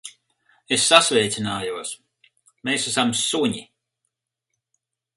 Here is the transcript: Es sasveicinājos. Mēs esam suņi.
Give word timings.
Es 0.77 0.85
sasveicinājos. 0.91 1.93
Mēs 2.71 2.91
esam 2.95 3.15
suņi. 3.23 3.65